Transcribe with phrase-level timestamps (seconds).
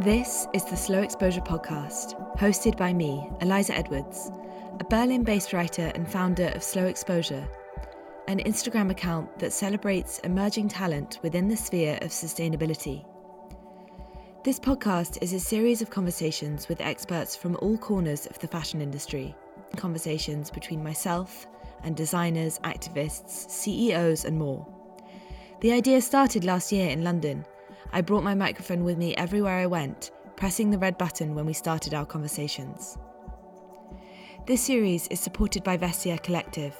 [0.00, 4.30] This is the Slow Exposure Podcast, hosted by me, Eliza Edwards,
[4.78, 7.46] a Berlin based writer and founder of Slow Exposure,
[8.26, 13.04] an Instagram account that celebrates emerging talent within the sphere of sustainability.
[14.42, 18.80] This podcast is a series of conversations with experts from all corners of the fashion
[18.80, 19.34] industry,
[19.76, 21.46] conversations between myself
[21.82, 24.66] and designers, activists, CEOs, and more.
[25.60, 27.44] The idea started last year in London
[27.92, 31.52] I brought my microphone with me everywhere I went, pressing the red button when we
[31.52, 32.96] started our conversations.
[34.46, 36.76] This series is supported by Vestiaire Collective,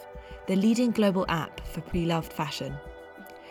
[0.46, 2.76] the leading global app for pre loved fashion.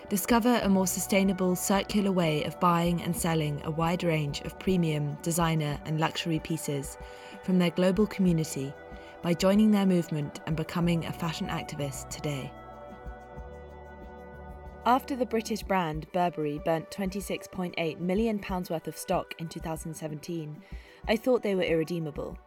[0.07, 5.17] Discover a more sustainable, circular way of buying and selling a wide range of premium,
[5.21, 6.97] designer, and luxury pieces
[7.43, 8.73] from their global community
[9.21, 12.51] by joining their movement and becoming a fashion activist today.
[14.89, 20.63] After the British brand Burberry burnt £26.8 million worth of stock in 2017,
[21.07, 22.39] I thought they were irredeemable.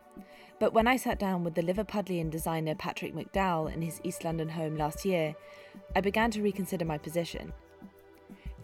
[0.58, 4.48] But when I sat down with the Liverpudlian designer Patrick McDowell in his East London
[4.48, 5.36] home last year,
[5.94, 7.52] I began to reconsider my position.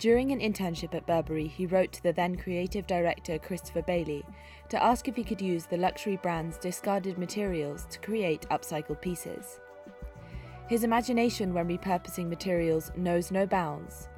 [0.00, 4.24] During an internship at Burberry, he wrote to the then creative director Christopher Bailey
[4.70, 9.60] to ask if he could use the luxury brand's discarded materials to create upcycled pieces.
[10.68, 14.08] His imagination when repurposing materials knows no bounds.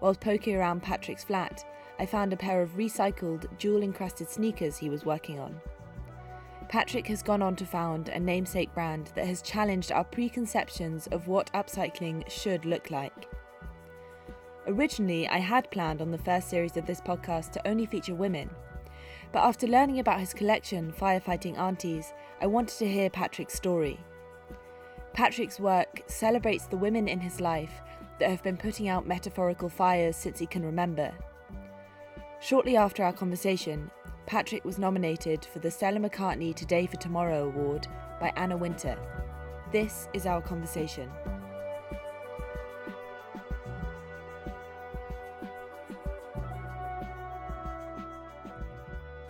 [0.00, 1.64] While poking around Patrick's flat,
[2.00, 5.60] I found a pair of recycled, jewel encrusted sneakers he was working on.
[6.68, 11.28] Patrick has gone on to found a namesake brand that has challenged our preconceptions of
[11.28, 13.28] what upcycling should look like.
[14.66, 18.50] Originally, I had planned on the first series of this podcast to only feature women,
[19.32, 24.00] but after learning about his collection, Firefighting Aunties, I wanted to hear Patrick's story.
[25.12, 27.82] Patrick's work celebrates the women in his life
[28.18, 31.12] that have been putting out metaphorical fires since he can remember.
[32.40, 33.90] Shortly after our conversation,
[34.26, 37.88] Patrick was nominated for the Stella McCartney Today for Tomorrow Award
[38.20, 38.96] by Anna Wintour.
[39.72, 41.10] This is our conversation.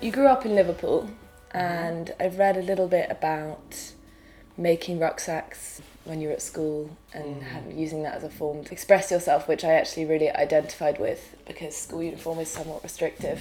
[0.01, 1.11] You grew up in Liverpool,
[1.51, 3.90] and I've read a little bit about
[4.61, 7.43] making rucksacks when you were at school and mm.
[7.43, 11.37] have, using that as a form to express yourself, which I actually really identified with
[11.47, 13.41] because school uniform is somewhat restrictive.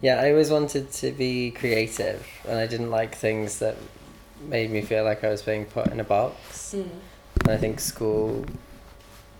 [0.00, 3.76] Yeah, I always wanted to be creative and I didn't like things that
[4.48, 6.74] made me feel like I was being put in a box.
[6.76, 6.88] Mm.
[7.42, 8.44] And I think school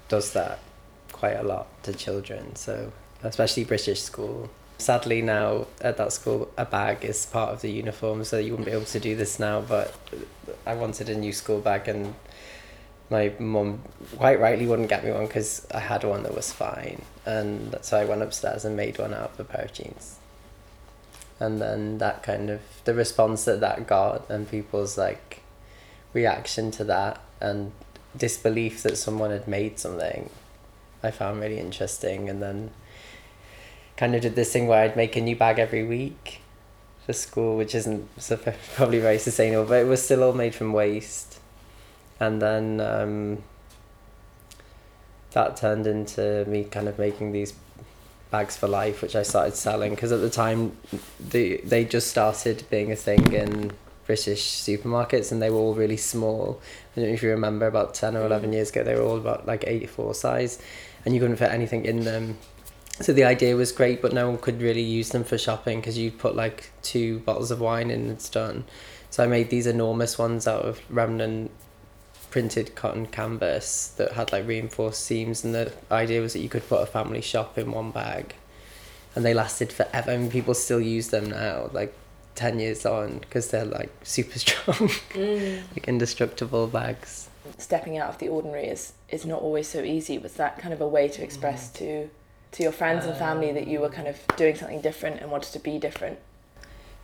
[0.09, 0.60] does that
[1.12, 2.92] quite a lot to children, so
[3.22, 4.50] especially British school.
[4.78, 8.66] Sadly, now at that school, a bag is part of the uniform, so you wouldn't
[8.66, 9.60] be able to do this now.
[9.60, 9.94] But
[10.66, 12.14] I wanted a new school bag, and
[13.09, 13.82] my mum
[14.16, 17.03] quite rightly wouldn't get me one because I had one that was fine.
[17.25, 20.19] And so I went upstairs and made one out of a pair of jeans.
[21.41, 25.42] And then that kind of the response that that got, and people's like
[26.12, 27.72] reaction to that, and
[28.16, 30.31] disbelief that someone had made something,
[31.03, 32.28] I found really interesting.
[32.28, 32.70] And then
[33.96, 36.40] kind of did this thing where I'd make a new bag every week
[37.04, 38.08] for school, which isn't
[38.74, 41.38] probably very sustainable, but it was still all made from waste.
[42.18, 43.42] And then um,
[45.30, 47.54] that turned into me kind of making these
[48.30, 50.76] bags for life, which I started selling because at the time
[51.20, 53.72] they they just started being a thing in
[54.06, 56.60] British supermarkets and they were all really small.
[56.96, 58.54] I don't know if you remember about ten or eleven mm.
[58.54, 60.58] years ago, they were all about like eighty four size,
[61.04, 62.38] and you couldn't fit anything in them
[63.00, 65.98] so the idea was great, but no one could really use them for shopping because
[65.98, 68.64] you put like two bottles of wine in and it's done.
[69.10, 71.50] So I made these enormous ones out of remnant
[72.30, 76.66] printed cotton canvas that had like reinforced seams, and the idea was that you could
[76.68, 78.34] put a family shop in one bag,
[79.14, 80.10] and they lasted forever.
[80.10, 81.94] I mean, people still use them now, like
[82.34, 85.62] ten years on, because they're like super strong, mm.
[85.74, 87.28] like indestructible bags.
[87.58, 90.18] Stepping out of the ordinary is is not always so easy.
[90.18, 91.74] Was that kind of a way to express mm.
[91.74, 92.10] to
[92.56, 95.53] to your friends and family that you were kind of doing something different and wanted
[95.53, 96.18] to be different?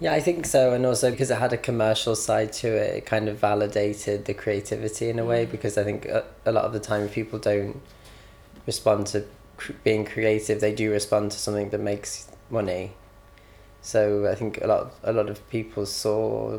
[0.01, 3.07] Yeah, I think so, and also because it had a commercial side to it, it
[3.07, 5.45] kind of validated the creativity in a way.
[5.45, 5.51] Mm.
[5.51, 7.81] Because I think a, a lot of the time people don't
[8.67, 9.27] respond to
[9.59, 12.95] cr- being creative; they do respond to something that makes money.
[13.83, 16.59] So I think a lot of, a lot of people saw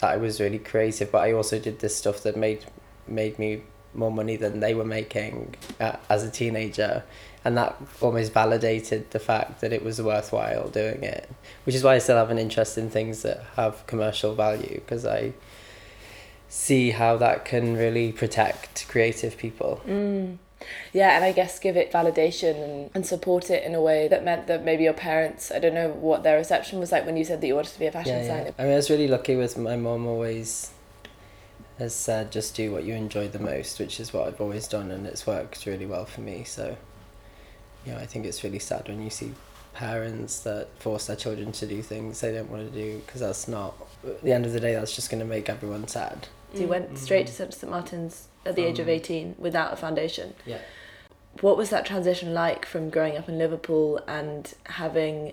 [0.00, 2.64] that I was really creative, but I also did this stuff that made
[3.06, 3.62] made me
[3.94, 7.04] more money than they were making uh, as a teenager
[7.44, 11.28] and that almost validated the fact that it was worthwhile doing it
[11.64, 15.04] which is why i still have an interest in things that have commercial value because
[15.04, 15.32] i
[16.48, 20.36] see how that can really protect creative people mm.
[20.92, 24.24] Yeah, and I guess give it validation and, and support it in a way that
[24.24, 27.24] meant that maybe your parents, I don't know what their reception was like when you
[27.24, 28.44] said that you wanted to be a fashion yeah, designer.
[28.44, 28.52] Yeah.
[28.58, 30.70] I mean, I was really lucky with my mom always
[31.78, 34.90] has said just do what you enjoy the most, which is what I've always done,
[34.90, 36.44] and it's worked really well for me.
[36.44, 36.76] So,
[37.84, 39.32] you know, I think it's really sad when you see
[39.74, 43.48] parents that force their children to do things they don't want to do because that's
[43.48, 43.74] not
[44.04, 46.28] at the end of the day that's just going to make everyone sad.
[46.54, 49.76] So you went straight to st martin's at the um, age of 18 without a
[49.76, 50.34] foundation.
[50.44, 50.58] yeah.
[51.40, 55.32] What was that transition like from growing up in liverpool and having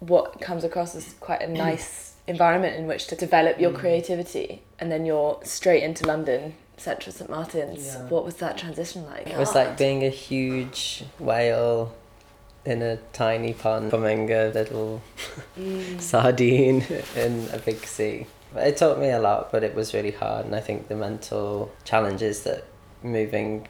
[0.00, 3.76] what comes across as quite a nice environment in which to develop your mm.
[3.76, 8.08] creativity and then you're straight into london central st martin's yeah.
[8.08, 11.92] what was that transition like it was like being a huge whale
[12.64, 15.02] in a tiny pond becoming a little
[15.58, 16.00] mm.
[16.00, 16.84] sardine
[17.16, 18.26] in a big sea.
[18.56, 21.72] It taught me a lot, but it was really hard, and I think the mental
[21.84, 22.64] challenges that
[23.02, 23.68] moving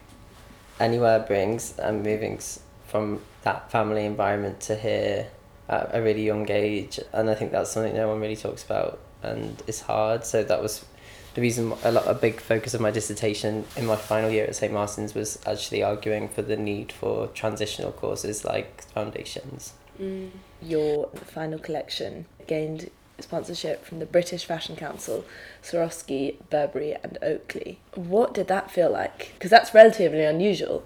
[0.79, 2.39] anywhere brings, and moving
[2.87, 5.27] from that family environment to here
[5.69, 8.99] at a really young age, and I think that's something no one really talks about,
[9.21, 10.25] and it's hard.
[10.25, 10.83] So that was
[11.33, 14.55] the reason a, lot, a big focus of my dissertation in my final year at
[14.55, 19.73] St Martin's was actually arguing for the need for transitional courses like foundations.
[19.99, 20.31] Mm.
[20.61, 22.89] Your final collection gained
[23.19, 25.23] sponsorship from the British Fashion Council,
[25.63, 27.79] Swarovski, Burberry, and Oakley.
[27.95, 29.31] What did that feel like?
[29.33, 30.83] Because that's relatively unusual.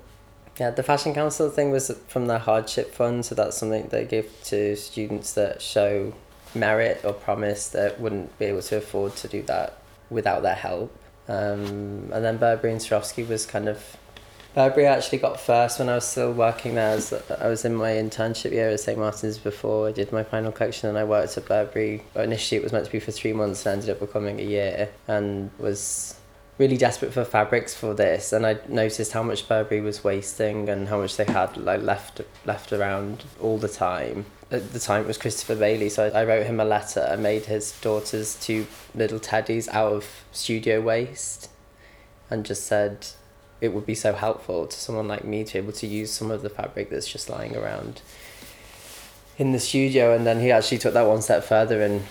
[0.60, 4.32] Yeah, the Fashion Council thing was from their hardship fund, so that's something they give
[4.46, 6.14] to students that show
[6.54, 9.78] merit or promise that wouldn't be able to afford to do that
[10.10, 10.96] without their help.
[11.28, 13.98] Um, and then Burberry and Swarovski was kind of
[14.56, 16.92] Burberry actually got first when I was still working there.
[16.92, 20.54] As I was in my internship year at St Martin's before I did my final
[20.54, 22.04] collection, and I worked at Burberry.
[22.16, 24.90] Initially, it was meant to be for three months, and ended up becoming a year,
[25.10, 26.16] and was
[26.58, 28.32] really desperate for fabrics for this.
[28.32, 32.22] And I noticed how much Burberry was wasting and how much they had like left
[32.46, 36.46] left around all the time at the time it was Christopher Bailey, so I wrote
[36.46, 41.50] him a letter and made his daughter's two little teddies out of studio waste
[42.30, 43.08] and just said
[43.62, 46.30] it would be so helpful to someone like me to be able to use some
[46.30, 48.02] of the fabric that's just lying around
[49.38, 52.04] in the studio and then he actually took that one step further and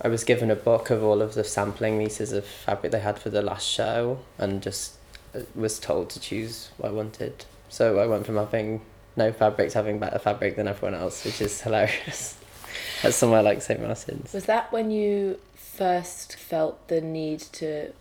[0.00, 3.18] I was given a book of all of the sampling pieces of fabric they had
[3.18, 4.94] for the last show and just
[5.34, 7.44] uh, was told to choose what I wanted.
[7.68, 8.80] So I went from having
[9.18, 12.36] no fabrics having better fabric than everyone else, which is hilarious.
[13.02, 14.32] At somewhere like St Martin's.
[14.32, 17.92] Was that when you first felt the need to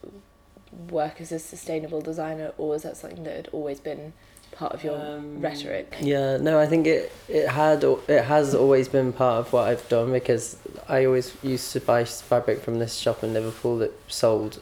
[0.90, 4.14] work as a sustainable designer, or was that something that had always been
[4.52, 5.96] part of your um, rhetoric?
[6.02, 9.88] Yeah, no, I think it it had it has always been part of what I've
[9.88, 10.58] done because
[10.90, 14.62] I always used to buy fabric from this shop in Liverpool that sold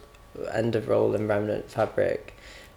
[0.51, 2.34] end of roll and remnant fabric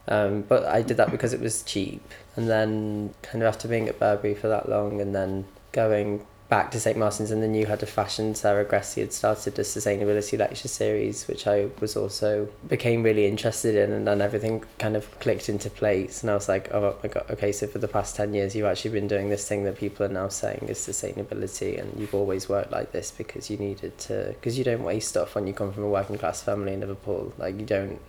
[0.08, 2.02] um, but I did that because it was cheap.
[2.36, 6.70] And then, kind of after being at Burberry for that long and then going back
[6.70, 6.96] to St.
[6.96, 11.28] Martin's and then you had a fashion, Sarah Gressy had started a sustainability lecture series,
[11.28, 13.92] which I was also became really interested in.
[13.92, 16.22] And then everything kind of clicked into place.
[16.22, 18.66] And I was like, oh my God, okay, so for the past 10 years, you've
[18.66, 21.78] actually been doing this thing that people are now saying is sustainability.
[21.78, 25.34] And you've always worked like this because you needed to, because you don't waste stuff
[25.34, 27.34] when you come from a working class family in Liverpool.
[27.36, 28.00] Like, you don't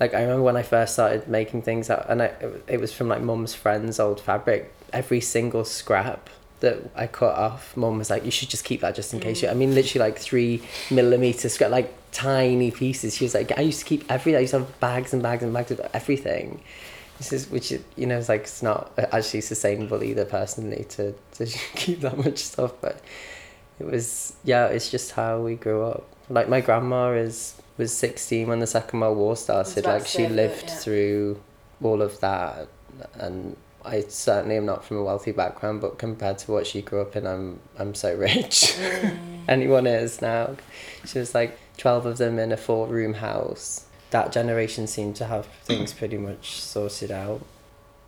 [0.00, 2.32] like I remember when I first started making things out, and I,
[2.66, 4.72] it was from like mum's friends' old fabric.
[4.92, 6.30] Every single scrap
[6.60, 9.24] that I cut off, mum was like, "You should just keep that just in mm.
[9.24, 13.14] case." You, I mean, literally like three millimeter scrap, like tiny pieces.
[13.14, 14.38] She was like, "I used to keep everything.
[14.38, 16.62] I used to have bags and bags and bags of everything."
[17.18, 21.46] This is which you know it's like it's not actually sustainable either personally to to
[21.74, 23.02] keep that much stuff, but
[23.78, 24.66] it was yeah.
[24.68, 26.06] It's just how we grew up.
[26.30, 29.84] Like my grandma is was 16 when the Second World War started.
[29.84, 30.74] Like she lived yeah.
[30.76, 31.40] through
[31.82, 32.68] all of that,
[33.14, 37.00] and I certainly am not from a wealthy background, but compared to what she grew
[37.00, 38.76] up in, I'm I'm so rich.
[38.78, 39.18] Mm.
[39.48, 40.56] Anyone is now.
[41.04, 43.86] She was like 12 of them in a four room house.
[44.10, 47.40] That generation seemed to have things pretty much sorted out.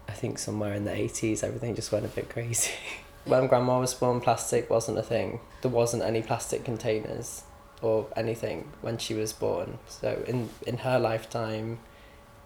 [0.09, 2.73] I think somewhere in the 80s, everything just went a bit crazy.
[3.25, 5.41] when grandma was born, plastic wasn't a thing.
[5.63, 7.45] There wasn't any plastic containers
[7.83, 9.79] or anything when she was born.
[9.89, 11.79] So in in her lifetime,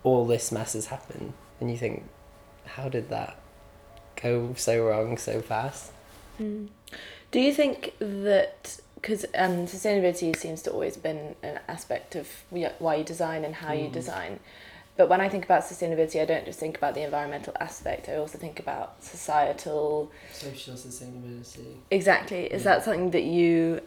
[0.02, 2.04] all this mess has happened, and you think,
[2.64, 3.38] how did that
[4.20, 5.92] go so wrong so fast?
[6.40, 6.68] Mm.
[7.30, 12.28] Do you think that because um, sustainability seems to always been an aspect of
[12.78, 13.84] why you design and how mm.
[13.84, 14.40] you design.
[14.96, 18.08] But when I think about sustainability, I don't just think about the environmental aspect.
[18.08, 21.76] I also think about societal, social sustainability.
[21.90, 22.46] Exactly.
[22.46, 22.76] Is yeah.
[22.76, 23.82] that something that you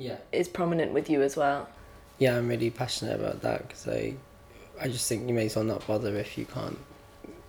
[0.00, 1.68] yeah is prominent with you as well.
[2.18, 4.14] Yeah, I'm really passionate about that because I,
[4.80, 6.78] I just think you may as well not bother if you can't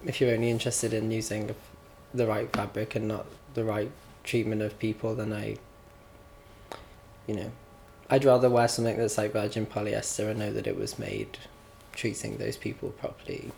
[0.06, 1.54] if you're only interested in using
[2.14, 3.92] the right fabric and not the right
[4.24, 5.58] treatment of people, then I,
[7.28, 7.52] you know,
[8.10, 11.38] I'd rather wear something that's like virgin polyester and know that it was made
[11.94, 13.52] treating those people properly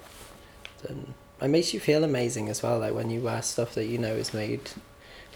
[0.82, 3.98] than it makes you feel amazing as well like when you wear stuff that you
[3.98, 4.72] know is made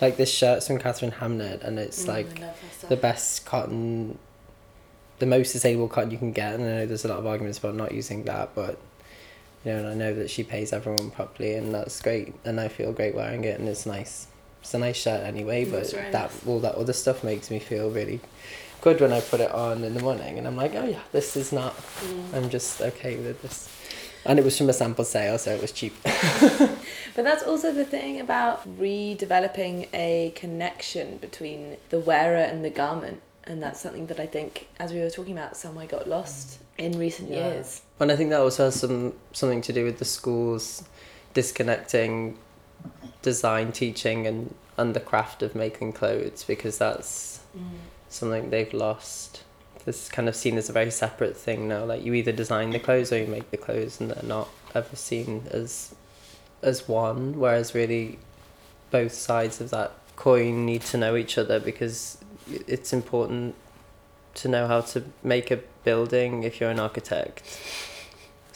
[0.01, 2.89] like this shirt's from Katharine Hamnett and it's Mm, like I love her stuff.
[2.89, 4.17] the best cotton
[5.19, 7.57] the most sustainable cotton you can get and I know there's a lot of arguments
[7.57, 8.77] about not using that but
[9.65, 12.67] you know and I know that she pays everyone properly and that's great and I
[12.67, 14.27] feel great wearing it and it's nice
[14.61, 16.45] it's a nice shirt anyway Mm, but that nice.
[16.47, 18.19] all that other stuff makes me feel really
[18.81, 21.35] good when I put it on in the morning and I'm like oh yeah this
[21.35, 22.33] is not Mm.
[22.35, 23.67] I'm just okay with this
[24.25, 25.95] and it was from a sample sale so it was cheap
[27.17, 33.23] But that's also the thing about redeveloping a connection between the wearer and the garment.
[33.43, 36.99] And that's something that I think, as we were talking about, somewhere got lost in
[36.99, 37.53] recent Yeah.
[37.53, 37.81] years.
[37.99, 40.83] And I think that also has some something to do with the schools
[41.33, 42.37] disconnecting
[43.23, 47.79] design teaching and, and the craft of making clothes because that's mm.
[48.09, 49.41] something they've lost.
[49.87, 51.85] It's kind of seen as a very separate thing now.
[51.85, 54.95] Like you either design the clothes or you make the clothes and they're not ever
[54.95, 55.95] seen as
[56.61, 57.39] as one.
[57.39, 58.19] Whereas really
[58.91, 62.17] both sides of that coin need to know each other because
[62.49, 63.55] it's important
[64.35, 67.41] to know how to make a building if you're an architect.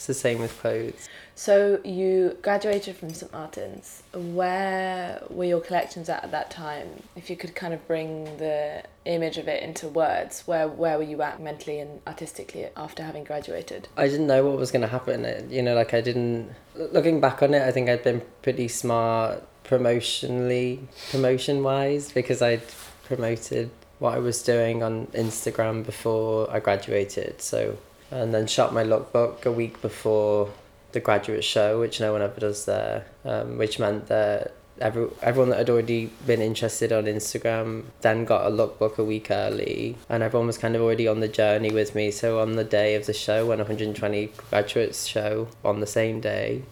[0.02, 1.10] It's the same with clothes.
[1.36, 4.02] So you graduated from St Martin's.
[4.16, 7.04] Where were your collections at at that time?
[7.16, 11.04] If you could kind of bring the image of it into words, where where were
[11.04, 13.90] you at mentally and artistically after having graduated?
[13.96, 15.52] I didn't know what was going to happen.
[15.52, 16.50] You know, like I didn't.
[16.74, 20.80] Looking back on it, I think I'd been pretty smart promotionally,
[21.12, 22.64] promotion wise, because I'd
[23.04, 27.40] promoted what I was doing on Instagram before I graduated.
[27.40, 27.78] So,
[28.12, 30.50] and then shot my lookbook a week before
[30.92, 35.50] the graduate show, which no one ever does there, um, which meant that every, everyone
[35.50, 40.24] that had already been interested on Instagram then got a lookbook a week early, and
[40.24, 42.12] everyone was kind of already on the journey with me.
[42.12, 46.64] So on the day of the show, when 120 graduates show on the same day,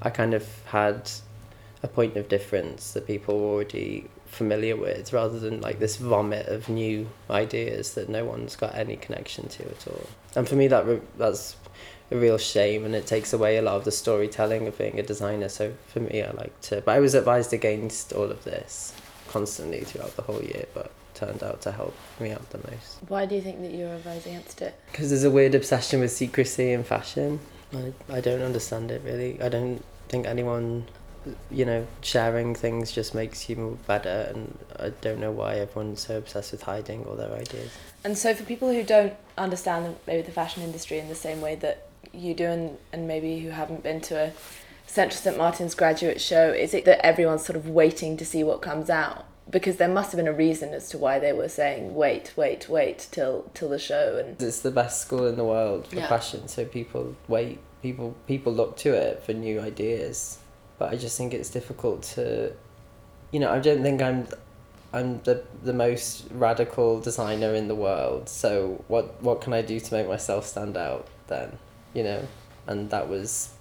[0.00, 1.10] I kind of had
[1.82, 6.46] a point of difference that people were already familiar with rather than like this vomit
[6.48, 10.66] of new ideas that no one's got any connection to at all and for me
[10.66, 11.54] that re- that's
[12.10, 15.02] a real shame and it takes away a lot of the storytelling of being a
[15.02, 18.94] designer so for me i like to but i was advised against all of this
[19.28, 23.26] constantly throughout the whole year but turned out to help me out the most Why
[23.26, 24.74] do you think that you were advised against it?
[24.90, 27.38] because there's a weird obsession with secrecy in fashion.
[27.74, 29.40] I, I don't understand it really.
[29.40, 30.86] I don't think anyone,
[31.50, 36.06] you know, sharing things just makes you move better, and I don't know why everyone's
[36.06, 37.70] so obsessed with hiding all their ideas.
[38.04, 41.54] And so, for people who don't understand maybe the fashion industry in the same way
[41.56, 44.32] that you do, and, and maybe who haven't been to a
[44.86, 48.60] Central St Martin's graduate show, is it that everyone's sort of waiting to see what
[48.60, 49.24] comes out?
[49.48, 52.68] Because there must have been a reason as to why they were saying wait, wait,
[52.68, 56.08] wait till till the show, and It's the best school in the world for Yeah.
[56.08, 57.58] fashion, so people wait.
[57.82, 60.38] People people look to it for new ideas,
[60.82, 62.52] but I just think it's difficult to,
[63.30, 64.26] you know, I don't think I'm.
[64.92, 68.28] I'm the the most radical designer in the world.
[68.28, 71.56] So what what can I do to make myself stand out then?
[71.94, 72.28] You know,
[72.66, 73.54] and that was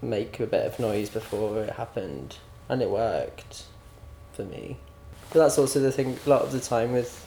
[0.00, 2.36] make a bit of noise before it happened,
[2.68, 3.64] and it worked
[4.32, 4.76] for me.
[5.32, 6.18] But that's also the thing.
[6.24, 7.26] A lot of the time with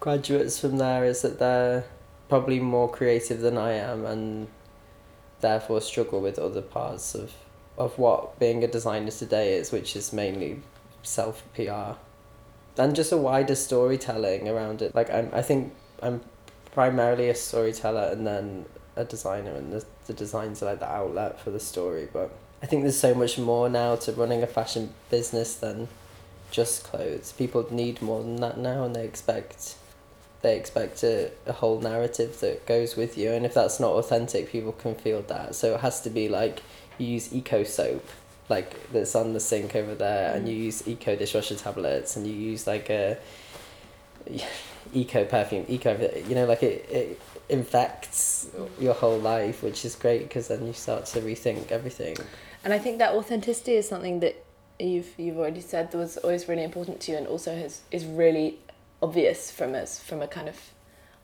[0.00, 1.86] graduates from there is that they're
[2.28, 4.48] probably more creative than I am, and
[5.40, 7.32] therefore struggle with other parts of
[7.78, 10.60] of what being a designer today is, which is mainly
[11.02, 11.96] self PR
[12.78, 14.94] and just a wider storytelling around it.
[14.94, 16.20] Like I'm, I think I'm
[16.72, 18.66] primarily a storyteller and then
[18.96, 22.08] a designer, and the the designs are like the outlet for the story.
[22.10, 22.30] But
[22.62, 25.88] I think there's so much more now to running a fashion business than
[26.50, 27.32] just clothes.
[27.32, 29.76] People need more than that now, and they expect
[30.40, 34.50] they expect a, a whole narrative that goes with you, and if that's not authentic,
[34.50, 35.56] people can feel that.
[35.56, 36.62] So it has to be like
[36.98, 38.06] you use eco soap
[38.48, 40.64] like that's on the sink over there and you mm.
[40.64, 43.18] use eco dishwasher tablets and you use like a
[44.94, 45.94] eco perfume eco
[46.26, 50.72] you know like it, it infects your whole life which is great because then you
[50.72, 52.16] start to rethink everything.
[52.64, 54.44] And I think that authenticity is something that
[54.78, 58.04] you've you've already said that was always really important to you, and also has is
[58.04, 58.58] really
[59.02, 60.56] obvious from us from a kind of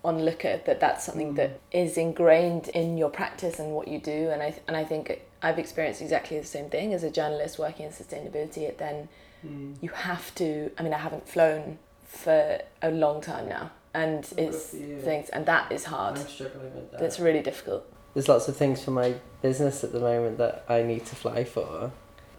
[0.05, 1.37] onlooker that that's something mm.
[1.37, 5.23] that is ingrained in your practice and what you do and I and I think
[5.45, 9.09] I've experienced exactly the same thing as a journalist working in sustainability it then
[9.47, 9.77] mm.
[9.81, 14.43] you have to I mean I haven't flown for a long time now and Oh,
[14.43, 17.85] it's things and that is hard struggling with that that's really difficult
[18.15, 21.45] there's lots of things for my business at the moment that I need to fly
[21.45, 21.93] for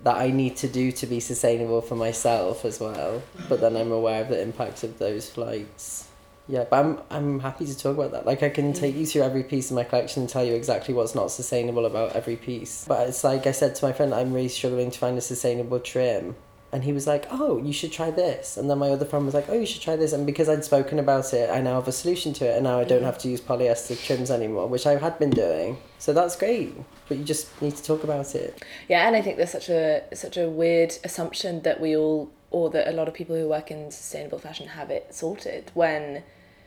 [0.05, 3.23] that I need to do to be sustainable for myself as well.
[3.49, 6.07] But then I'm aware of the impact of those flights.
[6.47, 8.25] Yeah, but I'm I'm happy to talk about that.
[8.25, 10.93] Like I can take you through every piece of my collection and tell you exactly
[10.93, 12.85] what's not sustainable about every piece.
[12.87, 15.79] But it's like I said to my friend, I'm really struggling to find a sustainable
[15.79, 16.35] trim
[16.75, 19.33] and he was like, "Oh, you should try this." And then my other friend was
[19.33, 21.87] like, "Oh, you should try this." And because I'd spoken about it, I now have
[21.87, 24.85] a solution to it, and now I don't have to use polyester trims anymore, which
[24.85, 25.77] I had been doing.
[25.99, 26.75] So that's great,
[27.07, 28.61] but you just need to talk about it.
[28.89, 32.69] Yeah, and I think there's such a such a weird assumption that we all, or
[32.71, 36.23] that a lot of people who work in sustainable fashion have it sorted when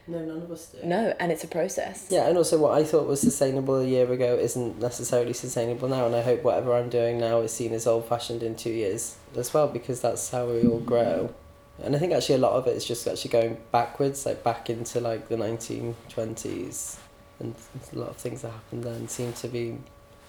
[0.09, 0.87] no, none of us do.
[0.87, 2.09] No, and it's a process.
[2.11, 6.07] Yeah, and also what I thought was sustainable a year ago isn't necessarily sustainable now,
[6.07, 9.17] and I hope whatever I'm doing now is seen as old fashioned in two years
[9.37, 11.35] as well, because that's how we all grow.
[11.83, 14.71] And I think actually a lot of it is just actually going backwards, like back
[14.71, 16.97] into like the 1920s,
[17.39, 17.55] and
[17.93, 19.79] a lot of things that happened then seem to be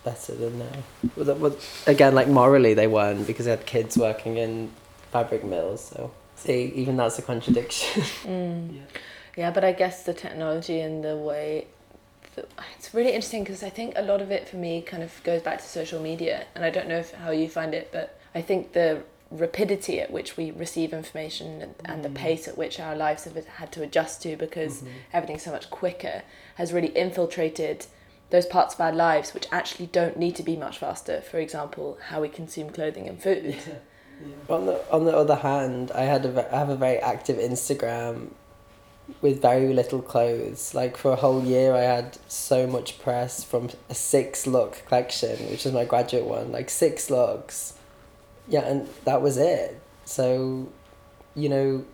[0.03, 0.83] better than now.
[1.15, 1.55] Well, that, well,
[1.88, 4.71] again, like morally they weren't because they had kids working in
[5.12, 8.03] fabric mills, so see, even that's a contradiction.
[8.24, 8.75] Mm.
[8.75, 8.81] Yeah.
[9.39, 11.67] Yeah, but I guess the technology and the way
[12.77, 15.41] it's really interesting because I think a lot of it for me kind of goes
[15.41, 18.41] back to social media, and I don't know if, how you find it, but I
[18.41, 22.15] think the rapidity at which we receive information and, and the mm.
[22.15, 24.89] pace at which our lives have had to adjust to because mm-hmm.
[25.13, 26.24] everything's so much quicker
[26.55, 27.86] has really infiltrated
[28.31, 31.22] those parts of our lives which actually don't need to be much faster.
[31.22, 33.55] For example, how we consume clothing and food.
[33.65, 33.74] Yeah.
[34.22, 34.53] Yeah.
[34.53, 38.31] On the on the other hand, I had a I have a very active Instagram
[39.21, 40.73] with very little clothes.
[40.73, 45.49] Like for a whole year, I had so much press from a six look collection,
[45.49, 47.73] which is my graduate one, like six looks.
[48.47, 49.79] Yeah, and that was it.
[50.05, 50.69] So,
[51.35, 51.85] you know,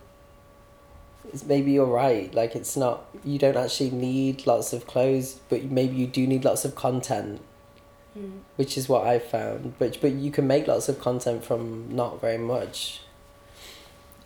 [1.46, 2.32] maybe you're right.
[2.34, 6.44] Like it's not you don't actually need lots of clothes, but maybe you do need
[6.44, 7.40] lots of content.
[8.16, 8.40] Mm.
[8.56, 12.20] Which is what I found, but but you can make lots of content from not
[12.20, 13.00] very much.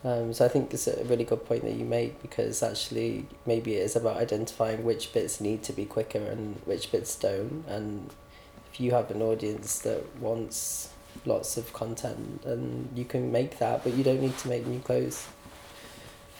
[0.02, 3.74] Um, so I think it's a really good point that you make because actually maybe
[3.74, 7.64] it is about identifying which bits need to be quicker and which bits don't.
[7.68, 8.10] And
[8.72, 10.90] if you have an audience that wants
[11.26, 14.80] lots of content, then you can make that, but you don't need to make new
[14.80, 15.26] clothes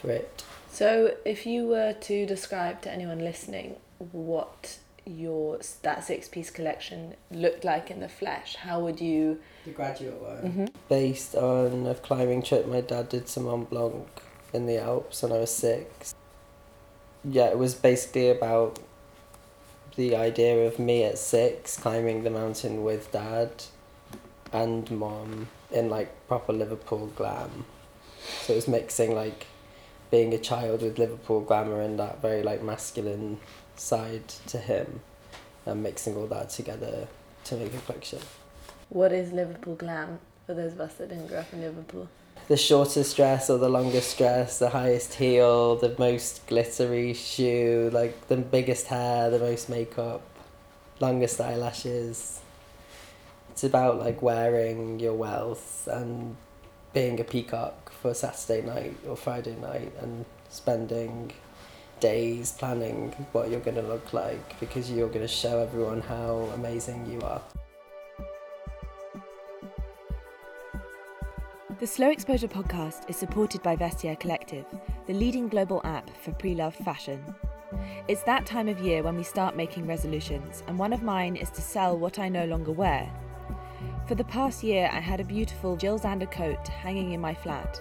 [0.01, 0.43] for it.
[0.73, 7.15] So if you were to describe to anyone listening what your that six piece collection
[7.31, 9.41] looked like in the flesh, how would you?
[9.65, 10.65] The graduate one, mm-hmm.
[10.89, 14.07] based on a climbing trip my dad did to Mont Blanc
[14.53, 16.15] in the Alps when I was six.
[17.25, 18.79] Yeah, it was basically about
[19.97, 23.51] the idea of me at six climbing the mountain with dad
[24.53, 27.65] and mom in like proper Liverpool glam.
[28.43, 29.47] So it was mixing like
[30.11, 33.39] being a child with Liverpool glamour and that very like masculine
[33.81, 35.01] side to him
[35.67, 37.09] and mixing all that together
[37.45, 38.21] to make a collection.
[38.91, 42.09] What is Liverpool glam for those of us that didn't grow up in Liverpool?
[42.49, 48.29] The shortest dress or the longest dress, the highest heel, the most glittery shoe, like
[48.29, 50.23] the biggest hair, the most makeup,
[50.99, 52.41] longest eyelashes.
[53.51, 56.37] It's about like wearing your wealth and
[56.93, 61.33] being a peacock for Saturday night or Friday night and spending
[62.01, 66.49] days planning what you're going to look like because you're going to show everyone how
[66.55, 67.43] amazing you are.
[71.79, 74.67] The Slow Exposure podcast is supported by Vestiaire Collective,
[75.07, 77.25] the leading global app for pre loved fashion.
[78.09, 81.49] It's that time of year when we start making resolutions, and one of mine is
[81.51, 83.11] to sell what I no longer wear.
[84.07, 87.81] For the past year, I had a beautiful Jil Sander coat hanging in my flat.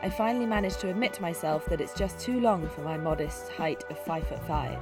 [0.00, 3.48] I finally managed to admit to myself that it's just too long for my modest
[3.48, 4.78] height of 5 foot 5.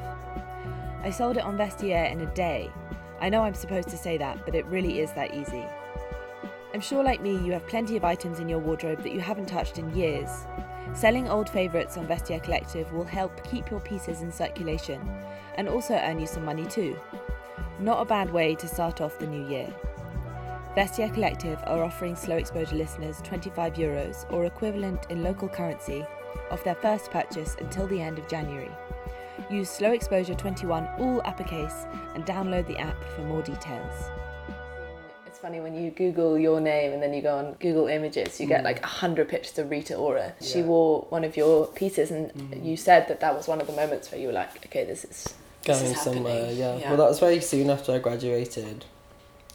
[1.02, 2.70] I sold it on Vestiaire in a day.
[3.18, 5.64] I know I'm supposed to say that, but it really is that easy.
[6.74, 9.46] I'm sure, like me, you have plenty of items in your wardrobe that you haven't
[9.46, 10.28] touched in years.
[10.92, 15.00] Selling old favourites on Vestiaire Collective will help keep your pieces in circulation
[15.54, 16.94] and also earn you some money too.
[17.80, 19.72] Not a bad way to start off the new year.
[20.76, 26.04] Vestiaire Collective are offering slow exposure listeners 25 euros or equivalent in local currency
[26.50, 28.70] off their first purchase until the end of January.
[29.50, 33.90] Use slow exposure 21 all uppercase and download the app for more details.
[35.26, 38.46] It's funny when you Google your name and then you go on Google Images, you
[38.46, 38.64] get mm.
[38.64, 40.34] like a hundred pictures of Rita Ora.
[40.40, 40.46] Yeah.
[40.46, 42.62] She wore one of your pieces, and mm.
[42.62, 45.06] you said that that was one of the moments where you were like, okay, this
[45.06, 45.34] is
[45.64, 46.52] going somewhere.
[46.52, 46.76] Yeah.
[46.76, 46.88] yeah.
[46.90, 48.84] Well, that was very soon after I graduated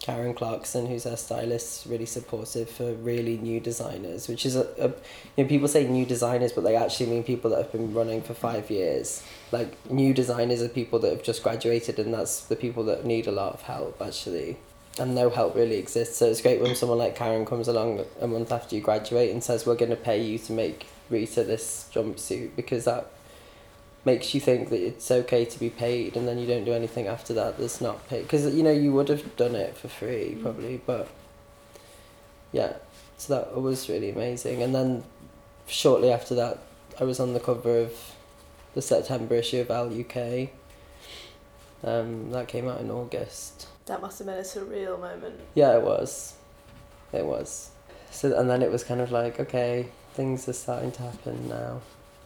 [0.01, 4.87] Karen Clarkson, who's our stylist, really supportive for really new designers, which is a, a
[4.87, 8.21] you know people say new designers, but they actually mean people that have been running
[8.23, 9.23] for five years.
[9.51, 13.27] Like new designers are people that have just graduated, and that's the people that need
[13.27, 14.57] a lot of help actually.
[14.99, 16.17] And no help really exists.
[16.17, 19.43] So it's great when someone like Karen comes along a month after you graduate and
[19.43, 23.11] says, "We're going to pay you to make Rita this jumpsuit," because that
[24.03, 27.07] makes you think that it's okay to be paid and then you don't do anything
[27.07, 28.23] after that that's not paid.
[28.23, 30.41] Because you know you would have done it for free mm.
[30.41, 31.07] probably but
[32.51, 32.73] yeah.
[33.17, 34.63] So that was really amazing.
[34.63, 35.03] And then
[35.67, 36.59] shortly after that
[36.99, 37.93] i was on the cover of
[38.73, 40.49] the september issue of Elle UK
[41.83, 43.67] um, that came out in august.
[43.85, 45.39] That must have been a surreal moment.
[45.55, 46.35] Yeah it was.
[47.13, 47.71] It was.
[48.11, 51.81] So and then it was kind of like okay things are starting to happen now.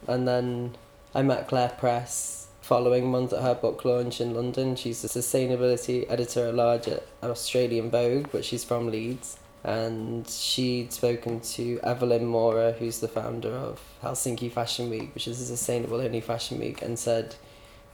[0.08, 0.76] And then
[1.16, 4.76] I met Clare Press following month at her book launch in London.
[4.76, 9.40] She's a sustainability editor at large at Australian Vogue, but she's from Leeds.
[9.64, 15.40] And she'd spoken to Evelyn Mora, who's the founder of Helsinki Fashion Week, which is
[15.40, 17.36] a sustainable only fashion week, and said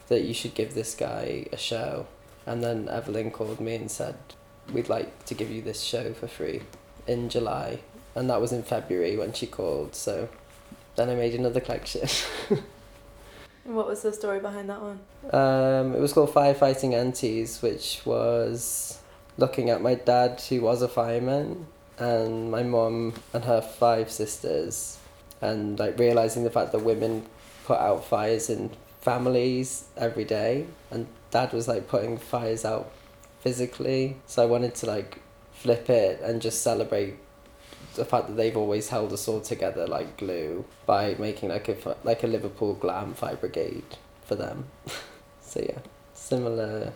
[0.08, 2.08] that you should give this guy a show.
[2.48, 4.16] And then Evelyn called me and said,
[4.74, 6.64] We'd like to give you this show for free
[7.06, 7.82] in July.
[8.16, 9.94] And that was in February when she called.
[9.94, 10.28] So
[10.96, 12.10] then I made another collection.
[13.66, 15.00] And what was the story behind that one?
[15.32, 19.00] Um, it was called Firefighting Aunties, which was
[19.38, 24.98] looking at my dad, who was a fireman, and my mum and her five sisters,
[25.42, 27.26] and like realizing the fact that women
[27.66, 28.72] put out fires in
[29.02, 32.92] families every day, and dad was like putting fires out
[33.42, 34.18] physically.
[34.26, 35.22] So I wanted to like
[35.54, 37.18] flip it and just celebrate
[37.96, 41.96] the fact that they've always held us all together like glue by making like a
[42.04, 44.66] like a Liverpool glam fire brigade for them.
[45.42, 45.80] so yeah,
[46.14, 46.94] similar.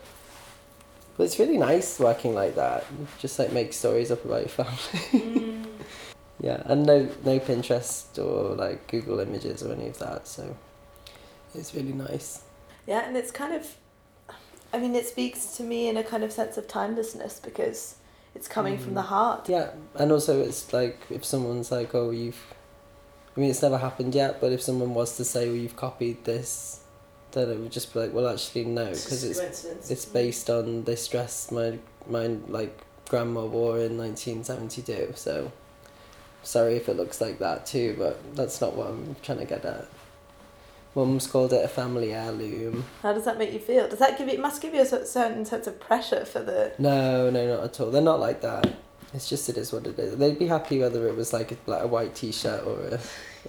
[1.18, 2.86] But it's really nice working like that.
[3.20, 4.74] Just like make stories up about your family.
[5.12, 5.66] mm.
[6.42, 10.28] Yeah, and no no Pinterest or like Google Images or any of that.
[10.28, 10.56] So
[11.56, 12.42] it's really nice.
[12.86, 13.76] Yeah, and it's kind of,
[14.74, 17.96] I mean, it speaks to me in a kind of sense of timelessness because
[18.36, 18.82] it's coming mm.
[18.82, 19.06] from the mm.
[19.06, 19.50] heart.
[19.50, 22.54] Yeah, and also it's like if someone's like, oh, you've,
[23.36, 26.26] I mean, it's never happened yet, but if someone was to say, well, you've copied
[26.26, 26.82] this,
[27.32, 31.08] then it would just be like, well, actually, no, because it's it's based on this
[31.08, 32.78] dress my my like
[33.10, 35.14] grandma wore in nineteen seventy two.
[35.16, 35.52] So,
[36.44, 39.66] sorry if it looks like that too, but that's not what I'm trying to get
[39.66, 39.88] at.
[40.96, 42.86] Mum's called it a family heirloom.
[43.02, 43.88] How does that make you feel?
[43.90, 44.36] Does that give you?
[44.36, 46.74] It must give you a certain sense of pressure for the.
[46.80, 47.92] No, no, not at all.
[47.92, 48.74] They're not like that.
[49.14, 50.18] It's just it is what it is.
[50.18, 53.00] They'd be happy whether it was like a, like a white t-shirt or a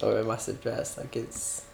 [0.05, 0.97] or a massive dress.
[0.97, 1.65] Like it's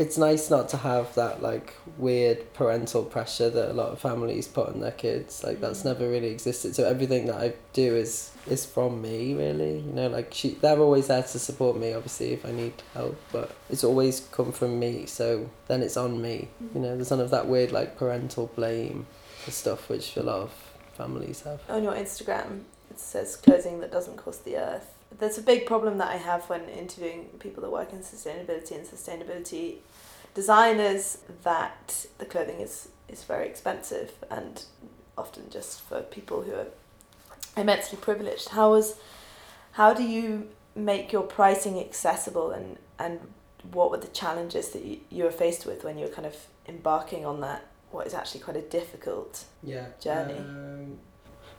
[0.00, 4.48] it's nice not to have that like weird parental pressure that a lot of families
[4.48, 5.86] put on their kids like that's mm.
[5.86, 6.74] never really existed.
[6.74, 10.78] So everything that i do is is from me really you know like she they're
[10.78, 14.78] always there to support me obviously if i need help but it's always come from
[14.78, 18.46] me so then it's on me you know there's none of that weird like parental
[18.56, 19.06] blame
[19.44, 20.52] for stuff which a lot of
[20.94, 21.60] families have.
[21.68, 24.94] On your instagram it says clothing that doesn't cost the earth.
[25.18, 28.86] There's a big problem that I have when interviewing people that work in sustainability and
[28.86, 29.76] sustainability
[30.34, 34.64] designers that the clothing is is very expensive and
[35.18, 36.66] often just for people who are
[37.56, 38.50] immensely privileged.
[38.50, 38.96] How was
[39.72, 43.20] how do you make your pricing accessible and and
[43.72, 46.36] what were the challenges that you, you were faced with when you were kind of
[46.66, 50.38] embarking on that what is actually quite a difficult yeah journey?
[50.38, 50.98] um,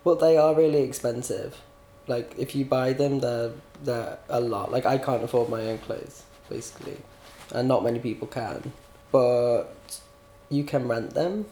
[0.04, 1.62] well they are really expensive.
[2.08, 3.52] Like if you buy them they're
[3.84, 4.72] they're a lot.
[4.72, 6.98] Like i can't afford my own clothes basically
[7.52, 8.74] and not many people can.
[9.12, 10.00] But
[10.50, 11.46] you can rent them,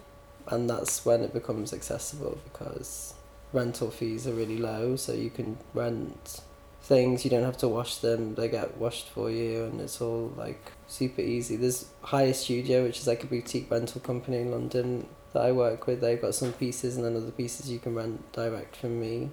[0.48, 3.14] and that's when it becomes accessible because
[3.54, 4.96] rental fees are really low.
[4.96, 6.42] So you can rent
[6.82, 7.24] things.
[7.24, 10.72] You don't have to wash them; they get washed for you, and it's all like
[10.88, 11.56] super easy.
[11.56, 15.88] There's Hire Studio, which is like a boutique rental company in London that I work
[15.88, 16.02] with.
[16.02, 19.32] They've got some pieces, and then other pieces you can rent direct from me.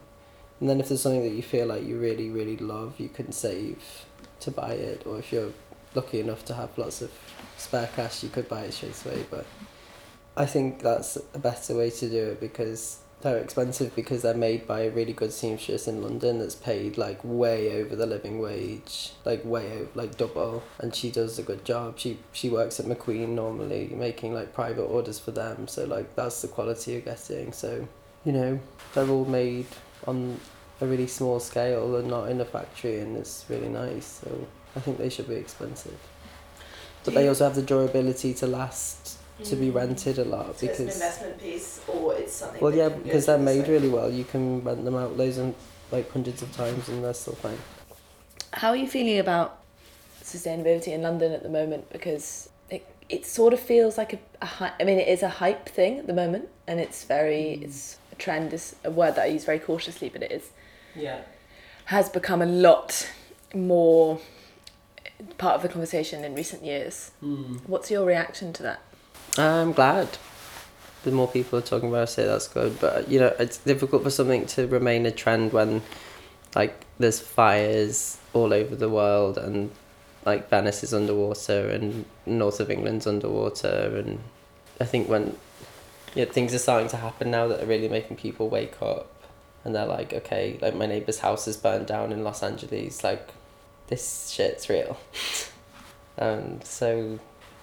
[0.61, 3.31] And then if there's something that you feel like you really, really love, you can
[3.31, 4.07] save
[4.41, 5.07] to buy it.
[5.07, 5.53] Or if you're
[5.97, 7.11] lucky enough to have lots of
[7.57, 9.27] spare cash, you could buy it straight away.
[9.29, 9.47] But
[10.37, 14.67] I think that's a better way to do it because they're expensive because they're made
[14.67, 19.13] by a really good seamstress in London that's paid like way over the living wage,
[19.25, 21.99] like way over, like double, and she does a good job.
[21.99, 25.67] She she works at McQueen normally, making like private orders for them.
[25.67, 27.53] So like that's the quality you're getting.
[27.53, 27.89] So
[28.25, 28.61] you know
[28.95, 29.67] they're all made
[30.07, 30.39] on
[30.81, 34.21] a really small scale and not in a factory, and it's really nice.
[34.23, 35.99] So I think they should be expensive.
[37.05, 39.75] But they also have the durability to last to be mm.
[39.75, 42.61] rented a lot So it's an because investment piece, or it's something.
[42.61, 43.69] well that yeah can go because they're to the made side.
[43.69, 44.11] really well.
[44.11, 45.55] You can rent them out loads and
[45.93, 47.59] like hundreds of times and they're still fine.
[48.53, 49.61] How are you feeling about
[50.23, 51.91] sustainability in London at the moment?
[51.91, 55.29] Because it it sort of feels like a, a hy- I mean, it is a
[55.29, 57.63] hype thing at the moment, and it's very mm.
[57.65, 60.51] it's a trend is a word that I use very cautiously, but it is
[60.95, 61.21] Yeah.
[61.87, 63.09] has become a lot
[63.55, 64.19] more
[65.39, 67.11] part of the conversation in recent years.
[67.21, 67.57] Hmm.
[67.67, 68.81] What's your reaction to that?
[69.39, 70.19] I'm glad.
[71.05, 72.81] The more people are talking about it, say that's good.
[72.81, 75.83] But you know, it's difficult for something to remain a trend when,
[76.55, 79.71] like, there's fires all over the world, and
[80.25, 84.19] like Venice is underwater, and north of England's underwater, and
[84.81, 85.37] I think when,
[86.15, 89.13] yeah, things are starting to happen now that are really making people wake up,
[89.65, 93.29] and they're like, okay, like my neighbor's house is burned down in Los Angeles, like,
[93.89, 94.99] this shit's real.
[96.17, 97.19] and um, so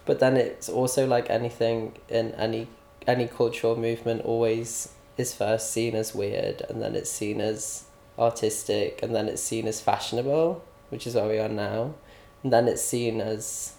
[0.05, 2.67] but then it's also like anything in any
[3.07, 7.85] any cultural movement always is first seen as weird and then it's seen as
[8.17, 11.93] artistic and then it's seen as fashionable which is where we are now
[12.43, 13.73] and then it's seen as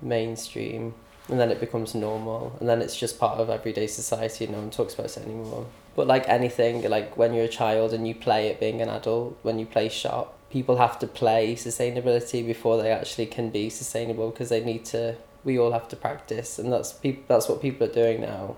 [0.00, 0.94] mainstream
[1.28, 4.60] and then it becomes normal and then it's just part of everyday society and no
[4.60, 8.14] one talks about it anymore but like anything like when you're a child and you
[8.14, 12.80] play it being an adult when you play shop people have to play sustainability before
[12.80, 16.72] they actually can be sustainable because they need to we all have to practice and
[16.72, 18.56] that's people that's what people are doing now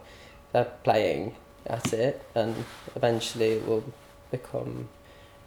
[0.53, 1.35] they're playing
[1.67, 3.85] at it and eventually it will
[4.31, 4.89] become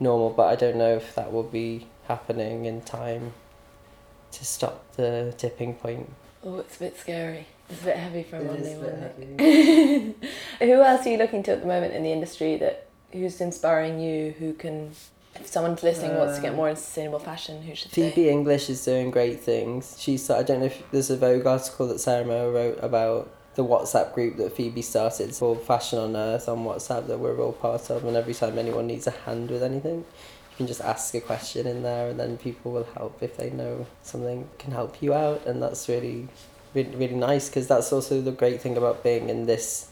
[0.00, 3.32] normal but i don't know if that will be happening in time
[4.32, 6.10] to stop the tipping point
[6.44, 7.46] Oh, it's a bit scary.
[7.68, 10.14] It's a bit heavy for a Monday morning.
[10.60, 13.98] who else are you looking to at the moment in the industry that who's inspiring
[13.98, 14.34] you?
[14.38, 14.92] Who can,
[15.40, 18.10] if someone's listening wants to get Um, more into sustainable fashion, who should they?
[18.10, 18.30] Phoebe they?
[18.30, 19.96] English is doing great things.
[19.98, 23.64] She's I don't know if there's a Vogue article that Sarah Mower wrote about the
[23.64, 25.34] WhatsApp group that Phoebe started.
[25.36, 28.04] Called Fashion on Earth on WhatsApp that we're all part of.
[28.04, 31.66] And every time anyone needs a hand with anything, you can just ask a question
[31.66, 35.44] in there, and then people will help if they know something can help you out.
[35.46, 36.28] And that's really,
[36.74, 39.88] really, really nice because that's also the great thing about being in this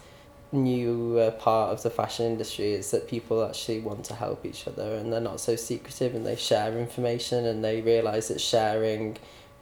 [0.56, 4.66] new uh, part of the fashion industry is that people actually want to help each
[4.66, 9.16] other and they're not so secretive and they share information and they realize that sharing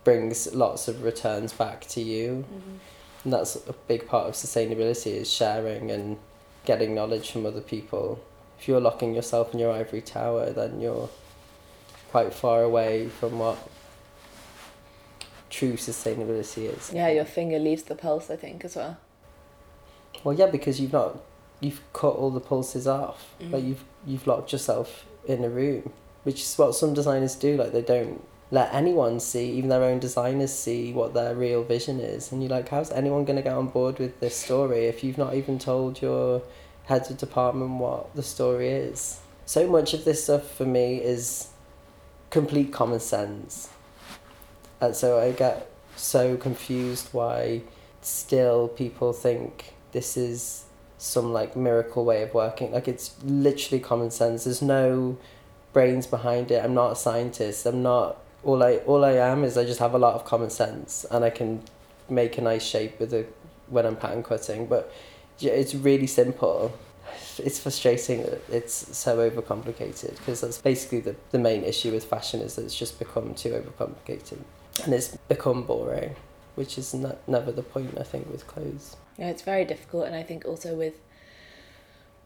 [0.04, 2.78] brings lots of returns back to you Mhm.
[3.24, 6.16] and that's a big part of sustainability is sharing and
[6.64, 8.20] getting knowledge from other people
[8.58, 11.08] if you're locking yourself in your ivory tower then you're
[12.10, 13.58] quite far away from what
[15.50, 18.96] true sustainability is Yeah, your finger leaves the pulse, I think, as well.
[20.24, 21.20] Well, yeah, because you've not
[21.60, 23.34] you've cut all the pulses off.
[23.40, 23.52] Mm.
[23.52, 25.92] Like you've you've locked yourself in a room,
[26.24, 27.56] which is what some designers do.
[27.56, 32.00] Like they don't let anyone see, even their own designers see what their real vision
[32.00, 32.30] is.
[32.30, 35.18] And you're like, how's anyone going to get on board with this story if you've
[35.18, 36.42] not even told your
[36.84, 39.20] heads of department what the story is?
[39.46, 41.48] So much of this stuff for me is
[42.30, 43.68] complete common sense.
[44.80, 47.62] And so I get so confused why
[48.02, 50.64] still people think this is
[50.98, 52.72] some like miracle way of working.
[52.72, 54.44] Like it's literally common sense.
[54.44, 55.16] There's no
[55.72, 56.62] brains behind it.
[56.62, 57.64] I'm not a scientist.
[57.64, 60.50] I'm not all I all I am is I just have a lot of common
[60.50, 61.62] sense and I can
[62.10, 63.24] make a nice shape with a
[63.68, 64.66] when I'm pattern cutting.
[64.66, 64.92] But
[65.40, 66.76] it's really simple.
[67.38, 72.40] It's frustrating that it's so overcomplicated because that's basically the, the main issue with fashion
[72.40, 74.38] is that it's just become too overcomplicated
[74.82, 76.16] and it's become boring,
[76.54, 78.96] which is ne- never the point I think with clothes.
[79.18, 80.94] Yeah, it's very difficult, and I think also with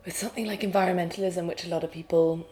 [0.04, 2.46] with something like environmentalism, which a lot of people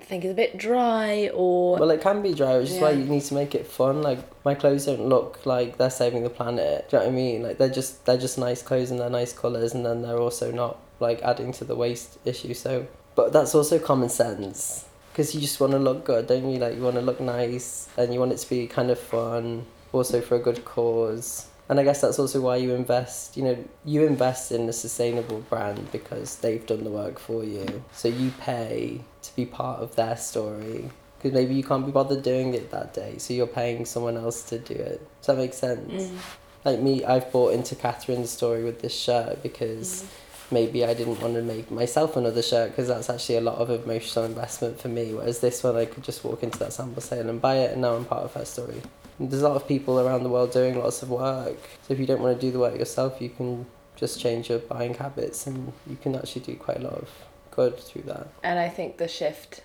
[0.00, 3.04] think is a bit dry or Well, it can be dry, which is why you
[3.04, 4.02] need to make it fun.
[4.02, 6.88] Like my clothes don't look like they're saving the planet.
[6.90, 7.42] Do you know what I mean?
[7.42, 10.50] Like they're just they're just nice clothes and they're nice colors, and then they're also
[10.50, 12.54] not like adding to the waste issue.
[12.54, 16.58] So, but that's also common sense because you just want to look good, don't you?
[16.58, 19.64] Like you want to look nice and you want it to be kind of fun,
[19.96, 21.48] also for a good cause.
[21.68, 23.36] And I guess that's also why you invest.
[23.36, 27.82] You know, you invest in a sustainable brand because they've done the work for you.
[27.92, 32.22] So you pay to be part of their story because maybe you can't be bothered
[32.22, 35.00] doing it that day, so you're paying someone else to do it.
[35.20, 35.90] Does that make sense?
[35.90, 36.18] Mm.
[36.64, 40.04] Like me, I've bought into Katharine's story with this shirt because
[40.50, 43.70] maybe I didn't want to make myself another shirt because that's actually a lot of
[43.70, 45.14] emotional investment for me.
[45.14, 47.82] Whereas this one, I could just walk into that sample sale and buy it, and
[47.82, 48.80] now I'm part of her story.
[49.18, 51.58] And there's a lot of people around the world doing lots of work.
[51.82, 54.58] So if you don't want to do the work yourself, you can just change your
[54.58, 57.10] buying habits, and you can actually do quite a lot of
[57.50, 58.28] good through that.
[58.42, 59.62] And I think the shift,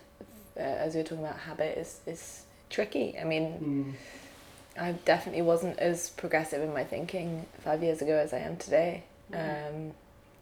[0.58, 3.18] uh, as we were talking about habit, is is tricky.
[3.20, 3.98] I mean,
[4.80, 9.04] I definitely wasn't as progressive in my thinking five years ago as I am today.
[9.34, 9.94] Um,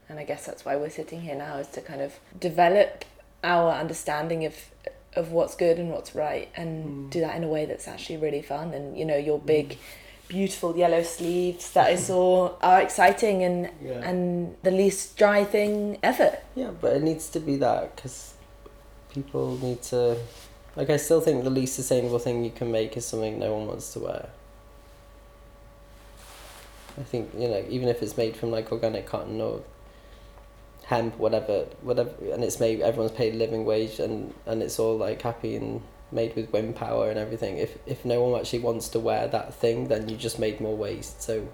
[0.10, 3.06] and I guess that's why we're sitting here now is to kind of develop
[3.43, 4.56] our understanding of
[5.15, 7.10] of what's good and what's right and mm.
[7.10, 9.78] do that in a way that's actually really fun and you know your big mm.
[10.28, 14.08] beautiful yellow sleeves that I saw are exciting and yeah.
[14.08, 16.38] and the least dry thing ever.
[16.56, 18.34] Yeah, but it needs to be that because
[19.13, 20.17] people need to
[20.76, 23.67] like I still think the least sustainable thing you can make is something no one
[23.67, 24.30] wants to wear.
[27.00, 29.62] I think you know even if it's made from like organic cotton or
[30.89, 35.21] hemp, whatever, whatever, and it's made everyone's paid living wage and and it's all like
[35.21, 37.58] happy and made with wind power and everything.
[37.58, 40.75] If if no one actually wants to wear that thing, then you just made more
[40.75, 41.21] waste.
[41.21, 41.47] So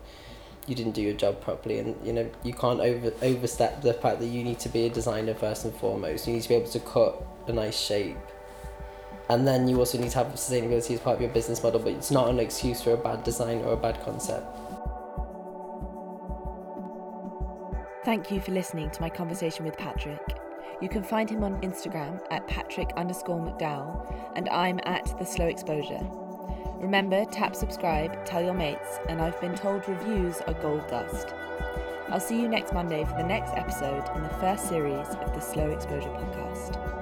[0.67, 4.19] you didn't do your job properly and you know you can't over overstep the fact
[4.19, 6.71] that you need to be a designer first and foremost you need to be able
[6.71, 8.17] to cut a nice shape
[9.29, 11.93] and then you also need to have sustainability as part of your business model but
[11.93, 14.64] it's not an excuse for a bad design or a bad concept
[18.05, 20.37] thank you for listening to my conversation with patrick.
[20.79, 25.47] You can find him on instagram at patrick underscore mcdowell and i'm at the slow
[25.47, 26.07] exposure.
[26.79, 31.33] Remember tap subscribe tell your mates and i've been told reviews are gold dust.
[32.09, 35.41] I'll see you next Monday for the next episode in the first series of the
[35.41, 36.94] Slow Exposure podcast.